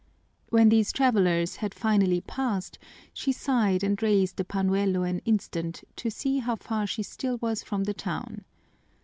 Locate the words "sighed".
3.31-3.83